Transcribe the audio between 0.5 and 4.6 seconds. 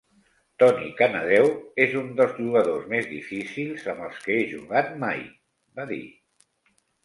"Tony Canadeo és un dels jugadors més difícils amb els que he